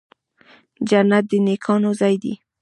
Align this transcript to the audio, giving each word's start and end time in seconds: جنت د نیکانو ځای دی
جنت 0.89 1.23
د 1.29 1.31
نیکانو 1.47 1.91
ځای 1.99 2.15
دی 2.23 2.33